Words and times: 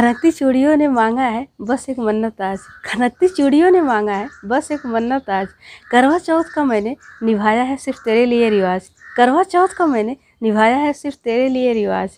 खनकती 0.00 0.30
चूड़ियों 0.30 0.76
ने 0.76 0.88
मांगा 0.88 1.22
है, 1.22 1.48
बस 1.60 1.86
एक 1.88 1.98
मन्नत 1.98 2.40
आज। 2.40 2.58
खनकती 2.84 3.28
चूड़ियों 3.28 3.70
ने 3.70 3.80
मांगा 3.80 4.12
है, 4.12 4.28
बस 4.44 4.70
एक 4.70 4.86
मन्नत 4.86 5.30
आज। 5.30 5.48
करवा 5.90 6.18
चौथ 6.18 6.44
का 6.54 6.64
मैंने 6.64 6.96
निभाया 7.22 7.62
है 7.62 7.76
सिर्फ़ 7.76 7.98
तेरे 8.04 8.26
लिए 8.26 8.50
रिवाज। 8.50 8.82
करवा 9.16 9.42
चौथ 9.42 9.68
का 9.68 9.86
मैंने 9.86 10.16
निभाया 10.42 10.76
है 10.76 10.92
सिर्फ़ 10.92 11.16
तेरे 11.24 11.48
लिए 11.48 11.72
रिवाज। 11.72 12.10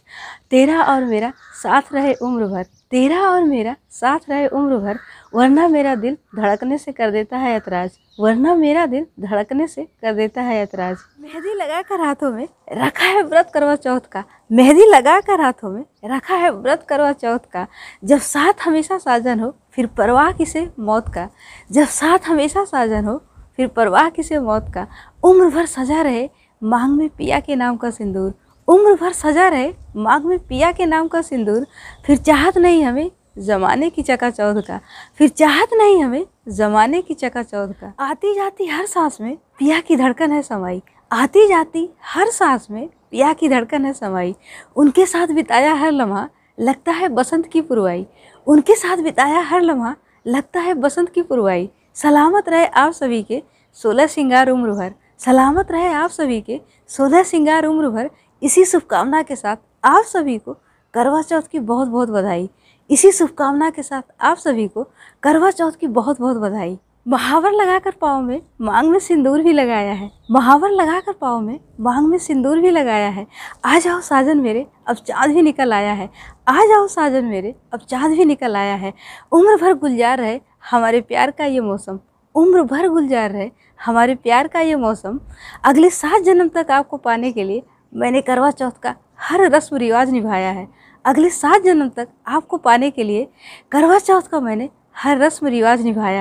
तेरा 0.50 0.82
और 0.82 1.04
मेरा 1.04 1.32
साथ 1.62 1.82
रहे 1.92 2.14
उम्र 2.14 2.46
भर। 2.46 2.62
तेरा 2.62 3.20
और 3.20 3.44
मेरा 3.44 3.76
साथ 3.90 4.18
रहे 4.30 4.46
उम्र 4.46 4.78
भर। 4.78 4.98
वरना 5.34 5.68
मेरा 5.68 5.94
दिल 5.94 6.16
धड़कने 6.36 6.78
से 6.78 6.92
कर 6.92 7.10
देता 7.10 7.36
है 7.36 7.52
ऐतराज। 7.52 7.90
वरना 8.20 8.54
मेरा 8.54 8.86
दिल 8.86 9.06
धड़कने 9.20 9.66
से 9.66 9.82
कर 9.82 10.14
देता 10.14 10.42
है 10.42 10.62
ऐतराज। 10.62 10.96
मेहंदी 11.20 11.54
लगा 11.54 11.82
कर 11.82 12.00
हाथों 12.00 12.30
में 12.32 12.48
रखा 12.72 13.04
है 13.04 13.22
व्रत 13.22 13.50
करवा 13.54 13.76
चौथ 13.76 14.00
का। 14.00 14.24
मेहंदी 14.52 14.84
लगा 14.84 15.20
कर 15.20 15.40
हाथों 15.40 15.70
में 15.70 15.84
रखा 16.04 16.34
है 16.34 16.50
व्रत 16.50 16.86
करवा 16.88 17.12
चौथ 17.12 17.38
का। 17.38 17.66
जब 18.04 18.18
साथ 18.18 18.52
हमेशा 18.64 18.98
साजन 18.98 19.40
हो, 19.40 19.56
फिर 19.72 19.86
परवाह 19.86 20.32
किसे 20.32 20.70
मौत 20.78 21.14
का? 21.14 21.28
जब 21.72 21.84
साथ 21.84 22.18
हमेशा 22.26 22.64
साजन 22.64 23.04
हो, 23.04 23.22
फिर 23.56 23.66
परवाह 23.66 24.08
किसे 24.08 24.38
मौत 24.38 24.72
का? 24.74 24.86
उम्र 25.24 25.48
भर 25.48 25.66
सजा 25.66 26.02
रहे 26.02 26.30
मांग 26.64 26.96
में 26.96 27.08
पिया 27.08 27.40
के 27.40 27.56
नाम 27.56 27.76
का 27.76 27.90
सिंदूर। 27.90 28.34
उम्र 28.68 28.94
भर 28.94 29.12
सजा 29.12 29.48
रहे, 29.48 29.74
मांग 29.96 30.24
में 30.24 30.38
पिया 30.38 30.72
के 30.72 30.86
नाम 30.86 31.08
का 31.08 31.22
सिंदूर। 31.22 31.66
फिर 32.06 32.16
चाहत 32.16 32.58
नहीं 32.58 32.84
हमें 32.84 33.10
ज़माने 33.38 33.90
की 33.90 34.02
चका 34.02 34.30
चौध 34.30 34.66
का। 34.66 34.80
फिर 35.18 35.28
चाहत 35.28 35.68
नहीं 35.72 36.02
हमें 36.04 36.26
ज़माने 36.48 37.02
की 37.02 37.14
चका 37.14 37.42
चौध 37.42 37.72
का। 37.72 37.92
आती 38.00 38.34
जाती 38.34 38.66
हर 38.66 38.86
सांस 38.86 39.20
में 39.20 39.36
पिया 39.36 39.80
की 39.80 39.96
धड़कन 39.96 40.32
है 40.32 40.42
समाई। 40.42 40.82
आती 41.12 41.48
जाती 41.48 41.88
हर 42.04 42.26
सांस 42.26 42.68
में 42.70 42.88
पिया 43.10 43.32
की 43.32 43.48
धड़कन 43.48 43.84
है 43.84 43.92
समाई। 43.92 44.34
उनके 44.76 45.06
साथ 45.06 45.26
बिताया 45.26 45.74
हर 45.74 45.92
लम्हा 45.92 46.28
लगता 46.58 46.92
है 46.92 47.08
बसंत 47.08 47.46
की 47.46 47.60
पुरवाई। 47.60 48.06
उनके 48.46 48.74
साथ 48.74 48.96
बिताया 48.96 49.40
हर 49.40 49.60
लम्हा 49.60 49.96
लगता 50.26 50.60
है 50.60 50.74
बसंत 50.74 51.08
की 51.08 51.22
पुरवाई। 51.22 51.70
सलामत 51.94 52.48
रहे 52.48 52.66
आप 52.66 52.92
सभी 52.92 53.22
के, 53.22 53.42
सोलह 53.72 54.06
सिंगार 54.06 54.48
उम्र 54.48 54.70
भर। 54.70 54.94
सलामत 55.22 55.70
रहे 55.70 55.92
आप 55.92 56.10
सभी 56.10 56.40
के। 56.40 56.60
सोलह 56.88 57.22
सिंगार 57.22 57.66
उम्र 57.66 57.88
भर 57.88 58.10
इसी 58.42 58.64
शुभकामना 58.64 59.22
के 59.22 59.36
साथ 59.36 59.56
आप 59.84 60.04
सभी 60.04 60.38
को 60.38 60.52
करवा 60.94 61.22
चौथ 61.22 61.42
की 61.42 61.58
बहुत 61.58 61.88
बहुत 61.88 62.10
बधाई। 62.10 62.50
इसी 62.90 63.12
शुभकामना 63.12 63.70
के 63.70 63.82
साथ 63.82 64.02
आप 64.20 64.36
सभी 64.36 64.66
को 64.68 64.82
करवा 65.22 65.50
चौथ 65.50 65.72
की 65.72 65.86
बहुत 65.86 66.20
बहुत 66.20 66.36
बधाई। 66.36 66.78
महावर 67.08 67.52
लगाकर 67.52 67.90
पाँव 67.90 68.22
में 68.22 68.42
मांग 68.60 68.90
में 68.90 68.98
सिंदूर 68.98 69.42
भी 69.42 69.52
लगाया 69.52 69.92
है। 69.92 70.10
महावर 70.30 70.70
लगाकर 70.70 71.12
पाँव 71.12 71.40
में 71.40 71.58
मांग 71.80 72.08
में 72.08 72.18
सिंदूर 72.18 72.60
भी 72.60 72.70
लगाया 72.70 73.08
है। 73.08 73.26
आ 73.64 73.78
जाओ 73.78 74.00
साजन 74.00 74.38
मेरे, 74.38 74.66
अब 74.88 74.96
चाँद 74.96 75.30
भी 75.30 75.42
निकल 75.42 75.72
आया 75.72 75.92
है। 75.92 76.10
आ 76.48 76.64
जाओ 76.66 76.86
साजन 76.86 77.24
मेरे, 77.24 77.54
अब 77.72 77.80
चाँद 77.80 78.10
भी 78.10 78.24
निकल 78.24 78.56
आया 78.56 78.74
है। 78.74 78.92
उम्र 79.32 79.56
भर 79.56 79.74
गुलजार 79.74 80.18
रहे 80.18 80.40
हमारे 80.70 81.00
प्यार 81.00 81.30
का 81.30 81.44
ये 81.44 81.60
मौसम। 81.60 81.98
उम्र 82.34 82.62
भर 82.62 82.88
गुलजार 82.88 83.30
रहे। 83.30 83.50
हमारे 83.80 84.14
प्यार 84.14 84.48
का 84.48 84.60
ये 84.60 84.74
मौसम, 84.76 85.18
अगले 85.64 85.90
सात 85.90 86.22
जन्म 86.22 86.48
तक 86.48 86.70
आपको 86.70 86.96
पाने 86.96 87.32
के 87.32 87.44
लिए 87.44 87.62
मैंने 87.92 88.20
करवा 88.20 88.50
चौथ 88.50 88.80
का 88.82 88.94
हर 89.20 89.48
रस्म 89.50 89.76
रिवाज 89.76 90.10
निभाया 90.10 90.50
है। 90.50 90.66
अगले 91.04 91.30
सात 91.30 91.62
जन्म 91.62 91.88
तक 91.88 92.08
आपको 92.28 92.56
पाने 92.58 92.90
के 92.90 93.02
लिए 93.02 93.26
करवा 93.72 93.98
चौथ 93.98 94.22
का 94.22 94.40
मैंने 94.40 94.68
हर 94.96 95.18
रस्म 95.18 95.46
रिवाज 95.46 95.82
निभाया 95.82 96.16
है। 96.16 96.20